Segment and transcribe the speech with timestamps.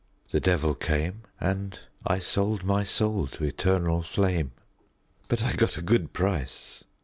[0.31, 4.49] The devil came, and I sold my soul to eternal flame.
[5.27, 6.83] But I got a good price.